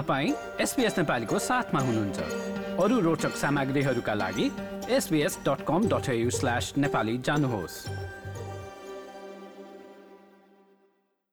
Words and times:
तपाईँ 0.00 0.32
एसपिएस 0.60 0.96
नेपालीको 0.98 1.38
साथमा 1.38 1.80
हुनुहुन्छ। 1.80 2.18
अरू 2.80 3.00
रोचक 3.00 3.34
सामग्रीहरूका 3.36 4.14
लागि 4.14 4.46
SBS 4.88 5.38
dot 5.44 5.60
com 5.68 5.88
dot 5.88 6.06
slash 6.32 6.72
Nepali 6.76 7.16
जानुहोस्। 7.18 7.76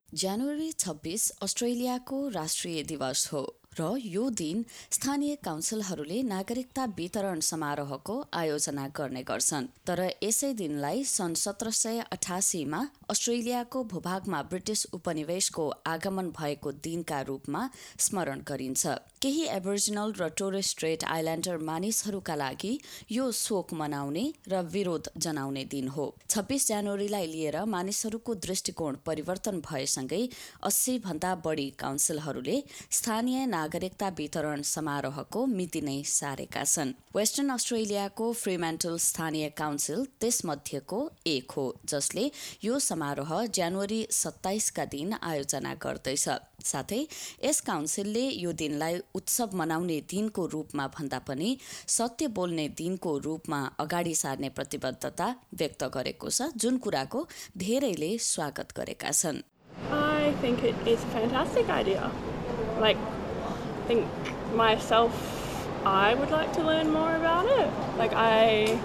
जनवरी 0.09 0.72
छब्बिस 0.73 1.30
अस्ट्रेलियाको 1.41 2.27
राष्ट्रिय 2.30 2.84
दिवस 2.84 3.30
हो 3.34 3.44
र 3.80 3.95
यो 4.04 4.30
दिन 4.36 4.66
स्थानीय 4.91 5.36
काउन्सिलहरूले 5.45 6.22
नागरिकता 6.23 6.86
वितरण 6.98 7.40
समारोहको 7.40 8.16
आयोजना 8.34 8.88
गर्ने 8.98 9.23
गर्छन्। 9.23 9.68
तर 9.88 9.99
यसै 10.23 10.54
दिनलाई 10.54 11.04
सन् 11.08 11.36
सत्र 11.36 11.72
सय 11.72 11.99
अठासीमा 12.12 12.80
अस्ट्रेलियाको 13.10 13.84
भूभागमा 13.84 14.41
ब्रिटिस 14.44 14.86
उपनिवेशको 14.94 15.66
आगमन 15.88 16.30
भएको 16.30 16.72
दिनका 16.84 17.20
रूपमा 17.27 17.59
स्मरण 18.00 18.40
गरिन्छ। 18.48 18.88
केही 19.22 19.45
एबोरिजिनल 19.50 20.12
र 20.14 20.27
टोरेस 20.38 20.68
स्ट्रेट 20.68 21.04
आइल्यान्डर 21.05 21.58
मानिसहरूका 21.70 22.36
लागि 22.36 22.72
यो 23.12 23.31
शोक 23.34 23.73
मनाउने 23.73 24.23
र 24.50 24.62
विरोध 24.73 25.08
जनाउने 25.17 25.64
दिन 25.66 25.88
हो। 25.88 26.08
छब्बिस 26.30 26.67
जनवरीलाई 26.67 27.28
लिएर 27.28 27.64
मानिसहरूको 27.66 28.36
दृष्टिकोण 28.45 28.98
परिवर्तन 29.05 29.62
भएसँगै 29.64 30.22
अस्सी 30.64 30.98
भन्दा 31.00 31.34
बढी 31.48 31.70
काउन्सिलहरूले 31.80 32.58
स्थानीय 32.92 33.45
नागरिकता 33.48 34.09
वितरण 34.20 34.62
समारोहको 34.67 35.45
मिति 35.48 35.81
नै 35.81 36.02
सारेका 36.09 36.64
छन्। 36.66 36.94
वेस्टर्न 37.16 37.50
अस्ट्रेलियाको 37.50 38.31
फ्रीमेन्टल 38.34 38.98
स्थानीय 39.08 39.50
काउन्सिल 39.58 40.05
त्यसमध्येको 40.20 41.02
एक 41.28 41.52
हो 41.52 41.66
जसले 41.88 42.30
यो 42.64 42.80
समारोह 42.98 43.32
जनवरी 43.54 44.02
सत्ताइसका 44.12 44.84
दिन 44.92 45.14
आयोजना 45.22 45.73
गर्दैछ। 45.84 46.26
साथै 46.66 47.02
यस 47.45 47.59
काउन्सिलले 47.67 48.23
यो 48.44 48.52
दिनलाई 48.62 48.95
उत्सव 49.16 49.50
मनाउने 49.59 49.98
दिनको 50.14 50.45
रूपमा 50.54 50.86
भन्दा 50.95 51.20
पनि 51.28 51.50
सत्य 51.95 52.28
बोल्ने 52.39 52.66
दिनको 52.80 53.12
रूपमा 53.26 53.59
अगाडि 53.80 54.16
सार्ने 54.22 54.50
प्रतिबद्धता 54.58 55.28
व्यक्त 55.62 55.84
गरेको 55.95 56.28
छ 56.30 56.50
जुन 56.64 56.73
कुराको 56.86 57.22
धेरैले 57.66 58.12
स्वागत 58.26 58.73
गरेका 58.80 59.11
छन्। 59.22 59.38
I 65.89 66.16
would 66.20 66.32
like 66.32 66.52
to 66.54 66.64
learn 66.67 66.89
more 66.94 67.11
about 67.16 67.50
it. 67.56 67.76
Like, 68.00 68.14
I 68.14 68.80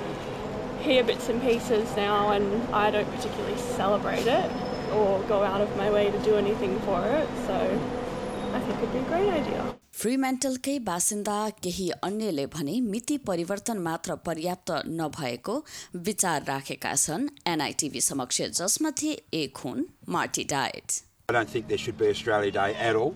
hear 0.81 1.03
bits 1.03 1.29
and 1.29 1.41
pieces 1.41 1.95
now, 1.95 2.31
and 2.31 2.45
I 2.73 2.91
don't 2.91 3.09
particularly 3.15 3.57
celebrate 3.57 4.27
it 4.27 4.51
or 4.93 5.19
go 5.27 5.43
out 5.43 5.61
of 5.61 5.75
my 5.77 5.89
way 5.91 6.09
to 6.11 6.19
do 6.19 6.35
anything 6.35 6.79
for 6.81 7.05
it. 7.05 7.27
So, 7.47 7.57
I 8.53 8.59
think 8.59 8.77
it'd 8.77 8.93
be 8.93 8.99
a 8.99 9.09
great 9.11 9.29
idea. 9.41 9.73
फ्रीमेन्टलकै 9.97 10.77
बासिन्दा 10.87 11.37
केही 11.65 11.89
अन्यले 12.07 12.45
भने 12.55 12.73
मिति 12.89 13.17
परिवर्तन 13.29 13.77
मात्र 13.85 14.15
पर्याप्त 14.27 14.71
नभएको 14.99 15.55
विचार 16.07 16.43
राखेका 16.47 16.93
छन् 17.03 17.25
एनआइटिभी 17.53 18.01
समक्ष 18.07 18.41
जसमध्ये 18.59 19.15
एक 19.41 19.57
हुन् 19.65 19.81
Marty 20.15 20.43
Dyatt 20.53 21.01
I 21.29 21.33
don't 21.33 21.49
think 21.49 21.67
there 21.67 21.81
should 21.85 21.97
be 21.97 22.09
Australia 22.09 22.51
Day 22.51 22.75
at 22.89 22.95
all. 22.95 23.15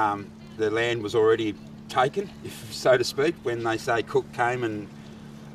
Um, 0.00 0.26
the 0.58 0.70
land 0.70 1.02
was 1.02 1.14
already 1.14 1.54
taken, 1.88 2.30
if 2.44 2.60
so 2.72 2.96
to 2.96 3.04
speak, 3.04 3.34
when 3.42 3.64
they 3.64 3.78
say 3.78 4.02
Cook 4.02 4.30
came 4.34 4.62
and 4.62 4.86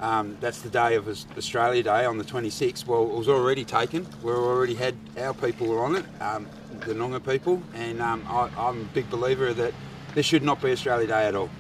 um, 0.01 0.37
that's 0.41 0.61
the 0.63 0.71
day 0.71 0.95
of 0.95 1.09
Australia 1.37 1.83
Day 1.83 2.05
on 2.05 2.19
the 2.19 2.25
26th. 2.25 2.87
Well, 2.87 3.03
it 3.03 3.15
was 3.15 3.29
already 3.29 3.65
taken. 3.65 4.07
We 4.23 4.33
already 4.33 4.75
had 4.75 4.95
our 5.19 5.35
people 5.35 5.67
were 5.67 5.85
on 5.85 5.97
it, 5.97 6.05
um, 6.21 6.47
the 6.81 6.95
Noongar 6.95 7.25
people, 7.25 7.63
and 7.75 8.01
um, 8.01 8.25
I, 8.29 8.49
I'm 8.57 8.83
a 8.83 8.85
big 8.85 9.11
believer 9.11 9.53
that 9.55 9.75
there 10.15 10.23
should 10.23 10.43
not 10.43 10.63
be 10.63 10.71
Australia 10.71 11.07
Day 11.07 11.27
at 11.27 11.35
all. 11.35 11.51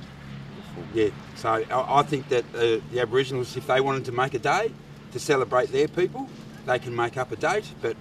Yeah, 0.95 1.09
so 1.35 1.49
I, 1.49 1.99
I 2.01 2.03
think 2.03 2.29
that 2.29 2.45
uh, 2.55 2.81
the 2.93 3.01
Aboriginals, 3.01 3.57
if 3.57 3.67
they 3.67 3.81
wanted 3.81 4.05
to 4.05 4.13
make 4.13 4.35
a 4.35 4.39
day 4.39 4.71
to 5.13 5.19
celebrate 5.19 5.73
their 5.73 5.89
people, 5.89 6.29
they 6.67 6.79
can 6.79 6.95
make 6.95 7.17
up 7.17 7.33
a 7.33 7.37
date, 7.37 7.69
but 7.83 7.97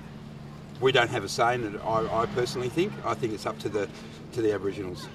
we 0.79 0.91
don't 0.91 1.09
have 1.09 1.23
a 1.23 1.29
say 1.29 1.55
in 1.55 1.75
it. 1.75 1.81
I, 1.83 2.21
I 2.23 2.25
personally 2.27 2.69
think. 2.69 2.93
I 3.03 3.15
think 3.15 3.33
it's 3.33 3.45
up 3.45 3.57
to 3.59 3.69
the 3.69 3.89
to 4.33 4.41
the 4.41 4.53
Aboriginals. 4.53 5.07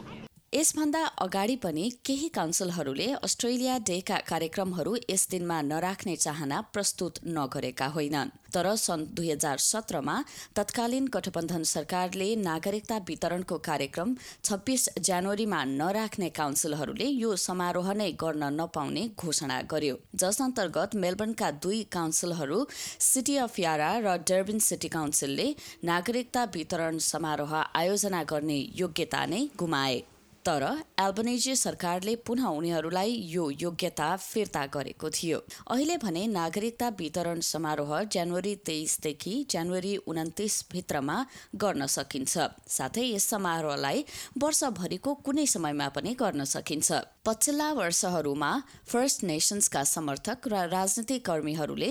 यसभन्दा 0.54 1.00
अगाडि 1.24 1.54
पनि 1.56 1.82
केही 2.06 2.26
काउन्सिलहरूले 2.28 3.04
Australia 3.26 3.76
डेका 3.88 4.16
कार्यक्रमहरू 4.28 4.96
यस 5.10 5.22
दिनमा 5.30 5.60
नराख्ने 5.62 6.16
चाहना 6.16 6.60
प्रस्तुत 6.74 7.20
नगरेका 7.28 7.86
होइनन्। 7.94 8.32
तर 8.54 8.74
सन् 8.76 9.06
दुई 9.16 9.30
हजार 9.30 9.58
सत्रमा 9.66 10.16
तत्कालीन 10.56 11.06
गठबन्धन 11.14 11.62
सरकारले 11.72 12.28
नागरिकता 12.42 12.98
वितरणको 13.08 13.58
कार्यक्रम 13.70 14.14
छब्बिस 14.44 14.88
जनवरीमा 15.00 15.62
नराख्ने 15.72 16.28
काउन्सिलहरूले 16.40 17.08
यो 17.22 17.34
समारोह 17.46 17.92
नै 17.94 18.10
गर्न 18.20 18.52
नपाउने 18.60 19.08
घोषणा 19.16 19.60
गर्यो। 19.72 19.96
जस 20.14 20.42
अन्तर्गत 20.42 21.00
मेलबर्नका 21.02 21.50
दुई 21.64 21.82
काउन्सिलहरू 21.92 22.62
सिटी 23.08 23.36
अफ 23.48 23.58
यारा 23.58 23.90
र 24.04 24.16
डर्बिन 24.28 24.58
सिटी 24.68 24.94
काउन्सिलले 25.00 25.50
नागरिकता 25.86 26.44
वितरण 26.54 27.04
समारोह 27.10 27.60
आयोजना 27.82 28.24
गर्ने 28.28 28.62
योग्यता 28.76 29.26
नै 29.26 29.44
गुमाए। 29.58 30.00
तर 30.44 30.62
एल्बनेजी 31.00 31.54
सरकारले 31.56 32.14
पुनः 32.26 32.46
उनीहरूलाई 32.50 33.10
यो 33.30 33.48
योग्यता 33.60 34.08
फिर्ता 34.16 34.64
गरेको 34.66 35.10
थियो। 35.10 35.38
अहिले 35.70 35.96
भने 35.96 36.26
नागरिकता 36.28 36.88
वितरण 36.98 37.40
समारोह 37.40 38.02
जनवरी 38.12 38.54
तेइसदेखि 38.66 39.34
जनवरी 39.50 39.96
उन्तिस 40.06 40.54
भित्रमा 40.72 41.16
गर्न 41.54 41.86
सकिन्छ। 41.86 42.38
साथै 42.68 43.04
यस 43.04 43.28
समारोहलाई 43.30 44.04
वर्षभरिको 44.42 45.14
कुनै 45.24 45.46
समयमा 45.46 45.88
पनि 45.88 46.14
गर्न 46.14 46.44
सकिन्छ। 46.44 46.92
पछिल्ला 47.24 47.72
वर्षहरूमा 47.72 48.50
फर्स्ट 48.86 49.24
नेसन्सका 49.24 49.82
समर्थक 49.86 50.48
र 50.48 50.66
राजनीतिक 50.68 51.24
कर्मीहरूले 51.26 51.90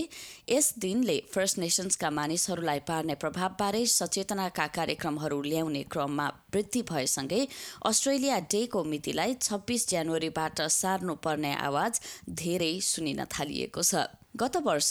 यस 0.50 0.74
दिनले 0.78 1.18
फर्स्ट 1.34 1.58
नेसन्सका 1.60 2.10
मानिसहरूलाई 2.12 2.80
पार्ने 2.88 3.16
प्रभावबारे 3.16 3.86
सचेतनाका 3.88 4.68
कार्यक्रमहरू 4.78 5.42
ल्याउने 5.42 5.84
क्रममा 5.92 6.30
वृद्धि 6.54 6.82
भएसँगै 6.92 7.48
अस्ट्रेलिया 7.86 8.40
डेको 8.52 8.84
मितिलाई 8.86 9.36
छब्बिस 9.42 9.90
जनवरीबाट 9.90 10.62
सार्नुपर्ने 10.72 11.54
आवाज 11.68 12.02
धेरै 12.30 12.74
सुनिन 12.84 13.24
थालिएको 13.32 13.84
छ। 13.84 14.08
गत 14.38 14.56
वर्ष 14.66 14.90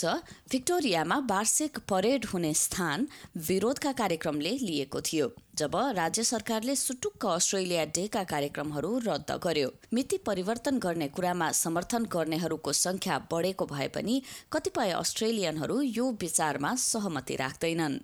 भिक्टोरियामा 0.51 1.17
वार्षिक 1.29 1.77
परेड 1.89 2.25
हुने 2.25 2.53
स्थान 2.53 3.07
विरोधका 3.47 3.91
कार्यक्रमले 3.91 4.49
लिएको 4.61 5.01
थियो 5.01 5.29
जब 5.57 5.75
राज्य 5.95 6.23
सरकारले 6.23 6.75
सुटुक्क 6.75 7.25
अस्ट्रेलिया 7.25 7.85
डेका 7.95 8.23
कार्यक्रमहरू 8.23 8.91
रद्द 9.07 9.31
गर्यो। 9.43 9.71
मिति 9.93 10.17
परिवर्तन 10.27 10.77
गर्ने 10.79 11.07
कुरामा 11.07 11.51
समर्थन 11.55 12.05
गर्नेहरूको 12.13 12.73
संख्या 12.75 13.17
बढेको 13.31 13.65
भए 13.65 13.87
पनि 13.95 14.21
कतिपय 14.53 14.91
अस्ट्रेलियनहरू 14.91 15.81
यो 15.81 16.05
विचारमा 16.21 16.75
सहमति 16.83 17.35
राख्दैनन्। 17.35 17.99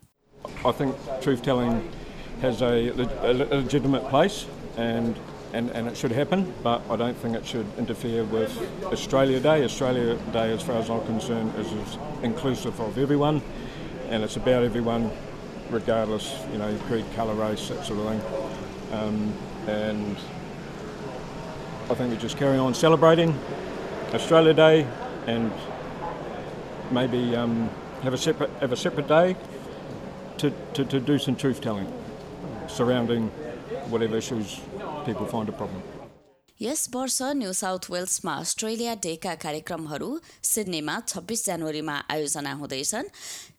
Has 2.42 2.62
a, 2.62 2.90
a 3.24 3.34
legitimate 3.34 4.08
place 4.10 4.46
and, 4.78 5.18
and, 5.54 5.72
and 5.72 5.88
it 5.88 5.98
should 5.98 6.12
happen, 6.12 6.54
but 6.62 6.82
I 6.90 6.96
don't 6.96 7.18
think 7.18 7.36
it 7.36 7.46
should 7.46 7.66
interfere 7.78 8.24
with 8.24 8.56
Australia 8.86 9.40
Day. 9.40 9.64
Australia 9.64 10.16
Day, 10.32 10.54
as 10.54 10.62
far 10.62 10.76
as 10.76 10.90
I'm 10.90 11.04
concerned, 11.06 11.54
is, 11.58 11.72
is 11.72 11.98
inclusive 12.22 12.80
of 12.80 12.98
everyone 12.98 13.42
and 14.10 14.24
it's 14.24 14.38
about 14.38 14.64
everyone, 14.64 15.12
regardless, 15.70 16.34
you 16.52 16.58
know, 16.58 16.78
creed, 16.88 17.06
colour, 17.16 17.34
race, 17.34 17.68
that 17.70 17.86
sort 17.86 18.00
of 18.00 18.08
thing. 18.08 18.98
Um, 19.00 19.34
and 19.68 20.16
I 21.90 21.94
think 21.94 22.12
we 22.12 22.18
just 22.18 22.38
carry 22.38 22.58
on 22.58 22.74
celebrating 22.74 23.38
Australia 24.14 24.54
Day 24.54 24.88
and 25.26 25.52
maybe 26.92 27.36
um, 27.36 27.70
have 28.02 28.14
a 28.14 28.18
separate 28.18 28.50
have 28.62 28.72
a 28.72 28.78
separate 28.78 29.08
day 29.08 29.36
to, 30.38 30.52
to, 30.74 30.86
to 30.86 31.00
do 31.00 31.18
some 31.18 31.36
truth 31.36 31.60
telling 31.62 31.92
surrounding 32.68 33.30
whatever 33.90 34.18
issues 34.18 34.60
people 35.06 35.26
find 35.26 35.50
a 35.50 35.54
problem. 35.54 35.82
यस 36.62 36.88
वर्ष 36.94 37.22
New 37.38 37.52
South 37.54 37.86
वेल्समा 37.92 38.34
Australia 38.44 38.94
डेका 39.04 39.34
कार्यक्रमहरू 39.44 40.10
सिडनीमा 40.44 40.96
छब्बिस 41.08 41.46
जनवरीमा 41.46 41.98
आयोजना 42.14 42.54
हुँदैछन् 42.62 43.12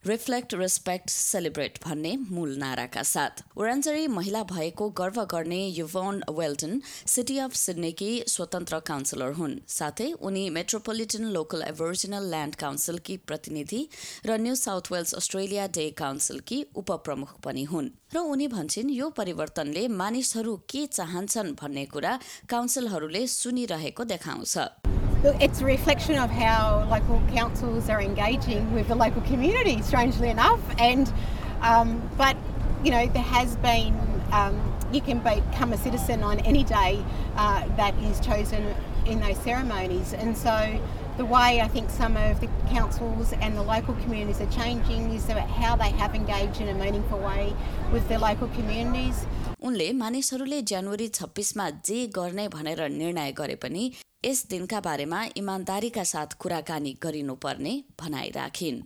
रिफ्लेक्ट 0.08 0.54
रेस्पेक्ट 0.54 1.10
सेलिब्रेट 1.10 1.78
भन्ने 1.84 2.14
मूल 2.30 2.54
नाराका 2.58 3.02
साथ। 3.02 3.42
ओरान्जरी 3.58 4.06
महिला 4.08 4.42
भएको 4.44 4.88
गर्व 5.00 5.22
गर्ने 5.30 5.58
युभोन 5.68 6.22
वेल्टन 6.30 6.80
सिटी 7.06 7.36
अफ 7.38 7.54
सिडनीकी 7.54 8.08
स्वतन्त्र 8.26 8.78
काउन्सिलर 8.88 9.32
हुन्। 9.32 9.58
साथै 9.68 10.10
उनी 10.22 10.48
मेट्रोपोलिटन 10.50 11.24
लोकल 11.36 11.62
एभोरिजिनल 11.62 12.30
ल्यान्ड 12.30 12.54
काउन्सिलकी 12.56 13.16
प्रतिनिधि 13.28 13.82
र 14.26 14.38
New 14.38 14.54
South 14.56 14.92
Wales 14.92 15.14
Australia 15.14 15.66
Day 15.76 15.88
काउन्सिलकी 16.00 16.64
उपप्रमुख 16.76 17.36
पनि 17.44 17.64
हुन्। 17.64 17.92
र 18.14 18.24
उनी 18.32 18.48
भन्छन् 18.48 18.90
यो 18.90 19.10
परिवर्तनले 19.12 19.86
मानिसहरू 19.92 20.56
के 20.70 20.86
चाहन्छन् 20.88 21.54
भन्ने 21.60 21.84
कुरा 21.86 22.18
काउन्सिलहरूले 22.48 23.26
सुनिरहेको 23.28 24.04
देखाउँछ। 24.04 25.07
It's 25.24 25.60
a 25.60 25.64
reflection 25.64 26.16
of 26.16 26.30
how 26.30 26.86
local 26.88 27.20
councils 27.34 27.88
are 27.88 28.00
engaging 28.00 28.72
with 28.72 28.86
the 28.86 28.94
local 28.94 29.20
community, 29.22 29.82
strangely 29.82 30.30
enough. 30.30 30.60
And 30.78 31.12
um, 31.60 32.08
but 32.16 32.36
you 32.84 32.92
know 32.92 33.06
there 33.08 33.22
has 33.22 33.56
been 33.56 33.98
um, 34.30 34.60
you 34.92 35.00
can 35.00 35.18
become 35.18 35.72
a 35.72 35.76
citizen 35.78 36.22
on 36.22 36.38
any 36.40 36.62
day 36.62 37.04
uh, 37.36 37.66
that 37.76 37.98
is 37.98 38.20
chosen 38.20 38.74
in 39.06 39.18
those 39.18 39.36
ceremonies. 39.38 40.12
And 40.12 40.38
so 40.38 40.80
the 41.18 41.24
way 41.24 41.60
I 41.60 41.66
think 41.66 41.90
some 41.90 42.16
of 42.16 42.40
the 42.40 42.48
councils 42.70 43.32
and 43.32 43.56
the 43.56 43.62
local 43.62 43.94
communities 44.02 44.40
are 44.40 44.52
changing 44.52 45.12
is 45.12 45.28
about 45.28 45.50
how 45.50 45.74
they 45.74 45.90
have 46.00 46.14
engaged 46.14 46.60
in 46.60 46.68
a 46.68 46.74
meaningful 46.74 47.18
way 47.18 47.52
with 47.92 48.06
their 48.08 48.20
local 48.28 48.48
communities. 48.58 49.26
उनले 49.68 49.92
मानिसहरूले 50.02 50.60
जनवरी 50.70 51.08
छब्बिसमा 51.18 51.68
जे 51.88 52.06
गर्ने 52.16 52.46
भनेर 52.48 52.88
निर्णय 52.98 53.32
गरे 53.40 53.54
पनि 53.64 53.90
यस 54.24 54.46
दिनका 54.50 54.80
बारेमा 54.86 55.24
इमान्दारीका 55.42 56.04
साथ 56.12 56.38
कुराकानी 56.44 56.96
गरिनुपर्ने 57.02 57.74
भनाइ 58.00 58.30
राखिन् 58.38 58.80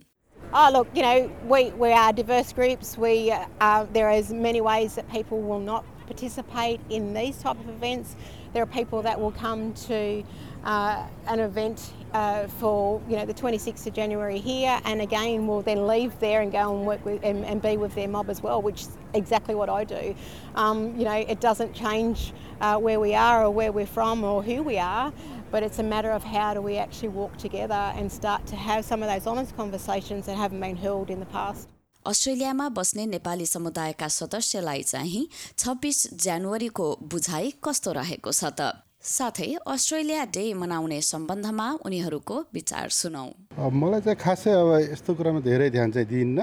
Oh, 0.55 0.69
look, 0.71 0.87
you 0.93 1.01
know, 1.01 1.31
we, 1.47 1.71
we 1.71 1.91
are 1.91 2.13
diverse 2.13 2.53
groups. 2.53 2.95
We, 2.95 3.31
uh, 3.31 3.85
there 3.91 4.11
is 4.11 4.31
many 4.31 4.61
ways 4.61 4.93
that 4.95 5.09
people 5.11 5.41
will 5.41 5.59
not 5.59 5.83
participate 6.05 6.79
in 6.89 7.13
these 7.13 7.37
type 7.37 7.59
of 7.59 7.69
events. 7.69 8.15
There 8.53 8.63
are 8.63 8.67
people 8.67 9.01
that 9.01 9.19
will 9.19 9.31
come 9.31 9.73
to 9.73 10.23
uh, 10.63 11.07
an 11.27 11.39
event 11.39 11.91
uh, 12.13 12.47
for, 12.47 13.01
you 13.09 13.15
know, 13.15 13.25
the 13.25 13.33
26th 13.33 13.87
of 13.87 13.93
January 13.93 14.39
here 14.39 14.79
and 14.85 15.01
again 15.01 15.47
will 15.47 15.61
then 15.61 15.87
leave 15.87 16.17
there 16.19 16.41
and 16.41 16.51
go 16.51 16.75
and 16.75 16.85
work 16.85 17.03
with 17.03 17.23
and, 17.23 17.43
and 17.45 17.61
be 17.61 17.77
with 17.77 17.95
their 17.95 18.07
mob 18.07 18.29
as 18.29 18.41
well, 18.41 18.61
which 18.61 18.81
is 18.81 18.97
exactly 19.13 19.55
what 19.55 19.69
I 19.69 19.83
do. 19.83 20.15
Um, 20.55 20.95
you 20.97 21.05
know, 21.05 21.13
it 21.13 21.41
doesn't 21.41 21.73
change 21.73 22.33
uh, 22.61 22.77
where 22.77 22.99
we 22.99 23.15
are 23.15 23.45
or 23.45 23.51
where 23.51 23.71
we're 23.71 23.85
from 23.85 24.23
or 24.23 24.43
who 24.43 24.61
we 24.61 24.77
are 24.77 25.11
but 25.53 25.61
it's 25.61 25.77
a 25.77 25.83
matter 25.83 26.09
of 26.09 26.23
how 26.23 26.55
do 26.55 26.61
we 26.61 26.77
actually 26.77 27.09
walk 27.09 27.37
together 27.37 27.75
and 27.95 28.11
start 28.11 28.43
to 28.43 28.55
have 28.55 28.83
some 28.83 29.03
of 29.03 29.07
those 29.07 29.27
honest 29.27 29.55
conversations 29.55 30.25
that 30.25 30.35
haven't 30.35 30.59
been 30.59 30.75
held 30.75 31.11
in 31.11 31.19
the 31.19 31.27
past. 31.27 31.69
अस्ट्रेलियामा 32.05 32.67
बस्ने 32.69 33.05
नेपाली 33.07 33.45
समुदायका 33.45 34.07
सदस्यलाई 34.09 34.81
चाहिँ 34.83 35.27
छब्बिस 35.57 35.99
जनवरीको 36.19 36.87
बुझाइ 37.01 37.53
कस्तो 37.63 37.91
रहेको 37.91 38.31
छ 38.31 38.51
त? 38.51 38.61
साथै 38.99 39.47
अस्ट्रेलिया 39.65 40.23
डे 40.35 40.43
मनाउने 40.53 40.99
सम्बन्धमा 41.01 41.67
उनीहरूको 41.85 42.35
विचार 42.53 42.89
सुनौ। 42.91 43.25
मलाई 43.55 44.01
चाहिँ 44.01 44.19
खासै 44.19 44.51
अब 44.51 44.69
यस्तो 44.91 45.11
कुरामा 45.15 45.39
धेरै 45.47 45.69
ध्यान 45.71 45.91
चाहिँ 45.91 46.07
दिइन्न। 46.07 46.39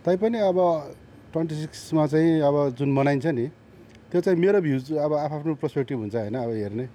तैपनि 0.00 0.38
अब 0.48 0.58
ट्वेन्टी 1.32 1.54
सिक्समा 1.60 2.06
चाहिँ 2.06 2.40
अब 2.40 2.56
जुन 2.80 2.90
मनाइन्छ 2.92 3.26
नि 3.36 3.46
त्यो 4.08 4.20
चाहिँ 4.24 4.38
मेरो 4.40 4.60
भ्युज 4.64 4.92
अब 4.96 5.12
आफ्नो 5.14 5.54
पर्सपेक्टिभ 5.60 5.98
हुन्छ 5.98 6.16
होइन 6.16 6.36
अब 6.40 6.50
हेर्ने। 6.56 6.86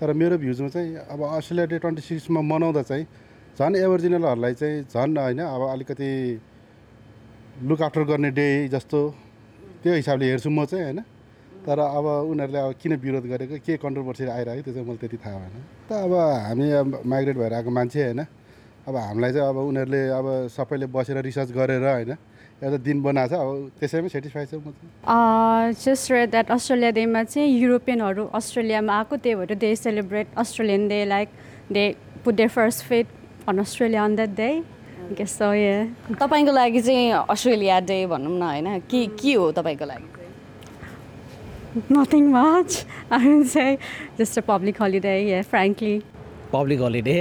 तर 0.00 0.12
मेरो 0.16 0.36
भ्युजमा 0.40 0.68
चाहिँ 0.72 0.96
अब 1.12 1.20
अस्ट्रेलिया 1.28 1.66
डे 1.68 1.78
ट्वेन्टी 1.84 2.02
सिक्समा 2.08 2.40
मनाउँदा 2.40 2.82
चाहिँ 2.88 3.04
झन् 3.60 3.76
एभर्जिनलहरूलाई 3.76 4.54
चाहिँ 4.56 4.82
झन् 4.88 5.18
होइन 5.18 5.40
अब 5.44 5.62
अलिकति 5.68 6.10
लुक 7.62 7.82
आफ्टर 7.82 8.02
गर्ने 8.02 8.30
डे 8.34 8.68
जस्तो 8.68 8.98
त्यो 9.82 9.94
हिसाबले 9.94 10.26
हेर्छु 10.26 10.50
म 10.50 10.64
चाहिँ 10.66 10.84
होइन? 10.84 11.00
तर 11.62 11.78
अब 11.78 12.06
उनीहरूले 12.34 12.58
अब 12.58 12.72
किन 12.82 12.92
विरोध 12.98 13.24
गरेको 13.30 13.56
के 13.62 13.76
कन्ट्रोभर्सी 13.78 14.24
आइरहेको 14.26 14.62
त्यो 14.64 14.74
चाहिँ 14.74 14.86
मलाई 14.86 14.98
त्यति 14.98 15.16
थाहा 15.22 15.38
भएन। 15.38 15.62
त 15.88 15.90
अब 16.02 16.12
हामी 16.50 16.70
अब 16.82 17.02
माइग्रेट 17.06 17.36
भएर 17.38 17.52
आएको 17.54 17.70
मान्छे 17.70 18.02
होइन? 18.02 18.20
अब 18.88 18.96
हामीलाई 18.96 19.32
चाहिँ 19.32 19.48
अब 19.48 19.56
उनीहरूले 19.70 20.02
अब 20.18 20.26
सबैले 20.50 20.86
बसेर 20.90 21.18
रिसर्च 21.22 21.50
गरेर 21.54 21.86
होइन? 21.86 22.12
एउटा 22.58 22.76
दिन 22.82 23.02
बनाएको 23.02 23.30
छ 23.30 23.38
अब 23.38 23.70
त्यसैमा 23.80 24.08
सेटिस्फाई 24.08 24.46
छ 24.50 24.54
म 24.58 25.72
जस्ट 25.78 26.10
रेड 26.12 26.30
द्याट 26.30 26.50
अस्ट्रेलिया 26.50 26.90
डेमा 26.90 27.22
चाहिँ 27.22 27.48
युरोपियनहरू 27.48 28.24
अस्ट्रेलियामा 28.34 28.92
आएको 28.98 29.16
त्यही 29.16 29.34
भएर 29.36 29.54
they 29.54 29.74
celebrate 29.76 30.26
Australian 30.42 30.88
Day 30.88 31.04
like 31.04 31.28
they 31.72 31.84
put 32.24 32.34
their 32.34 32.48
first 32.50 32.84
feet 32.90 33.06
on 33.48 33.58
Australia 33.58 34.04
on 34.04 34.16
that 34.16 34.36
day 34.36 34.50
तपाईँको 35.04 36.52
लागि 36.52 36.80
चाहिँ 36.80 37.12
अस्ट्रेलिया 37.28 37.80
डे 37.80 38.06
भनौँ 38.06 38.38
न 38.38 38.42
होइन? 38.42 38.68
के 38.90 39.00
के 39.20 39.32
हो 39.34 39.52
तपाईँको 39.52 39.84
लागि? 39.84 40.08
Nothing 41.92 42.24
much 42.32 42.70
say 43.52 43.66
just 44.18 44.38
a 44.38 44.40
public 44.48 44.82
holiday 44.82 45.14
yeah 45.28 45.42
frankly 45.42 45.94
public 46.52 46.80
holiday 46.82 47.16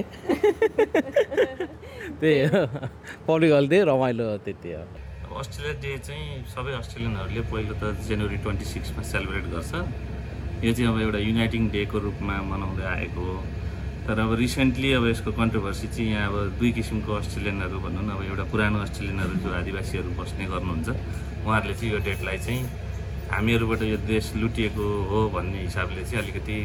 त्यही 2.22 2.40
हो। 2.54 2.62
पब्लिक 3.28 3.52
हलिडे 3.54 3.78
रमाइलो 3.90 4.26
हो 4.30 4.38
त्यति 4.46 4.70
हो। 4.74 4.84
अस्ट्रेलिया 5.40 5.74
डे 5.82 5.92
चाहिँ 6.08 6.46
सबै 6.54 6.72
अस्ट्रेलियनहरूले 6.78 7.42
पहिलो 7.52 7.74
त 7.82 7.84
जनवरी 8.08 8.38
ट्वेन्टी 8.46 8.66
सिक्समा 8.66 9.02
सेलिब्रेट 9.12 9.46
गर्छ। 9.54 9.72
यो 10.64 10.72
चाहिँ 10.74 10.88
अब 10.94 10.98
एउटा 11.02 11.20
युनाइटिङ 11.20 11.62
डेको 11.74 11.98
रूपमा 12.06 12.36
मनाउँदै 12.54 12.86
आएको 12.94 13.22
हो। 13.28 13.36
तर 14.04 14.20
अब 14.20 14.34
रिसेन्टली 14.36 14.92
अब 14.94 15.06
यसको 15.08 15.32
कन्ट्रोभर्सी 15.32 15.88
चाहिँ 15.88 16.10
यहाँ 16.12 16.28
अब 16.28 16.60
दुई 16.60 16.72
किसिमको 16.76 17.12
अस्ट्रेलियनहरू 17.24 17.80
भनौँ 17.80 18.04
न 18.04 18.10
अब 18.12 18.24
एउटा 18.24 18.44
पुरानो 18.52 18.80
अस्ट्रेलियनहरू 18.84 19.36
जो 19.40 19.50
आदिवासीहरू 19.56 20.10
बस्ने 20.20 20.46
गर्नुहुन्छ 20.52 20.90
उहाँहरूले 21.48 21.74
चाहिँ 21.80 21.92
यो 21.94 22.00
डेटलाई 22.04 22.38
चाहिँ 22.44 22.62
हामीहरूबाट 23.32 23.82
यो 23.82 23.98
देश 24.04 24.26
लुटिएको 24.44 24.86
हो 25.10 25.20
भन्ने 25.36 25.60
हिसाबले 25.62 26.04
चाहिँ 26.04 26.20
अलिकति 26.20 26.58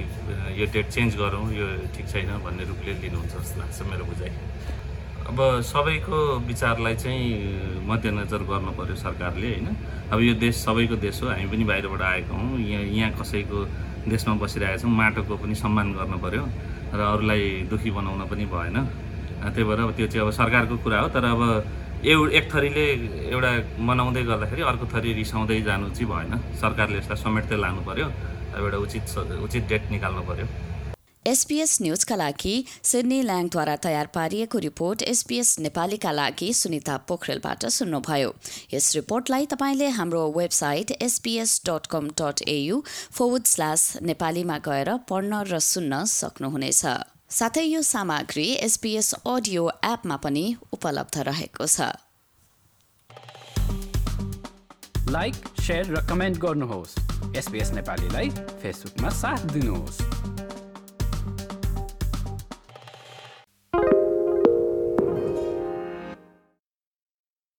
यो 0.59 0.67
डेट 0.75 0.87
चेन्ज 0.91 1.17
गरौँ 1.17 1.47
यो 1.55 1.67
ठिक 1.95 2.07
छैन 2.11 2.31
भन्ने 2.43 2.65
रूपले 2.71 2.93
लिनुहुन्छ 3.07 3.33
जस्तो 3.39 3.61
लाग्छ 3.61 3.79
मेरो 3.87 4.05
बुझाइ। 4.11 4.33
अब 5.31 5.39
सबैको 5.63 6.19
विचारलाई 6.51 6.95
चाहिँ 6.99 7.87
मध्यनजर 7.87 8.43
गर्नु 8.51 8.73
पऱ्यो 8.75 8.97
सरकारले 8.99 9.49
होइन? 9.55 9.69
अब 10.11 10.19
यो 10.27 10.35
देश 10.43 10.55
सबैको 10.67 10.97
देश 11.07 11.23
हो 11.23 11.29
हामी 11.31 11.47
पनि 11.47 11.65
बाहिरबाट 11.71 12.03
आएका 12.03 12.35
हौँ 12.35 12.59
यहाँ 12.59 12.83
यहाँ 12.99 13.11
कसैको 13.15 13.59
देशमा 14.11 14.35
बसिरहेका 14.43 14.77
छौँ 14.83 14.91
माटोको 14.91 15.37
पनि 15.39 15.55
सम्मान 15.55 15.93
गर्नु 15.95 16.19
पऱ्यो 16.19 16.45
र 16.95 17.01
अरूलाई 17.15 17.43
दुःखी 17.71 17.91
बनाउन 17.91 18.23
पनि 18.31 18.45
भएन। 18.49 18.77
त्यही 19.39 19.65
भएर 19.69 19.81
अब 19.81 19.91
त्यो 19.97 20.07
चाहिँ 20.07 20.27
अब 20.27 20.31
सरकारको 20.35 20.77
कुरा 20.85 20.99
हो 21.01 21.09
तर 21.15 21.25
अब 21.25 21.43
एउ 22.05 22.21
एक 22.39 22.45
थरीले 22.53 22.85
एउटा 23.35 23.51
मनाउँदै 23.81 24.23
गर्दाखेरि 24.31 24.63
अर्को 24.63 24.87
थरी 24.93 25.11
रिसाउँदै 25.21 25.61
जानु 25.69 25.87
चाहिँ 25.95 26.09
भएन। 26.11 26.33
सरकारले 26.59 26.99
यसलाई 26.99 27.19
समेट्दै 27.23 27.57
लानु 27.59 27.81
पऱ्यो 27.87 28.07
अब 28.55 28.63
एउटा 28.65 28.79
उचित 28.85 29.05
उचित 29.45 29.63
डेट 29.69 29.83
निकाल्नु 29.91 30.23
पऱ्यो 30.29 30.47
एसपीएस 31.27 31.77
न्यूजका 31.83 32.17
लागि 32.17 32.55
सिडनी 32.83 33.21
ल्याङद्वारा 33.23 33.75
तयार 33.77 34.07
पारिएको 34.15 34.59
रिपोर्ट 34.59 35.03
एसपीएस 35.03 35.59
नेपालीका 35.59 36.13
लागि 36.13 36.53
सुनिता 36.53 36.97
पोखरेलबाट 37.09 37.67
सुन्नुभयो। 37.69 38.31
यस 38.75 38.95
रिपोर्टलाई 38.95 39.47
तपाईँले 39.47 39.89
हाम्रो 39.99 40.23
website 40.37 40.91
SBS 41.03 41.61
dot 41.67 41.87
com 41.87 42.09
dot 42.21 42.43
au 42.49 42.81
forward 43.13 43.45
slash 43.47 43.83
नेपालीमा 44.03 44.59
गएर 44.65 44.97
पढ्न 45.09 45.43
र 45.51 45.59
सुन्न 45.61 46.05
सक्नुहुनेछ। 46.07 46.83
साथै 47.31 47.63
यो 47.63 47.83
सामग्री 47.83 48.49
एसपीएस 48.65 49.13
अडियो 49.27 49.69
एपमा 49.85 50.17
पनि 50.17 50.45
उपलब्ध 50.73 51.19
रहेको 51.29 51.67
छ। 51.67 51.93
लाइक 55.11 55.35
र 55.69 56.07
कमेन्ट 56.09 56.39
गर्नुहोस्। 56.39 56.97
एसपिएस 57.37 57.71
नेपालीलाई 57.73 58.29
फेसबुकमा 58.63 59.11
साथ 59.11 59.45
दिनुहोस्। 59.53 60.18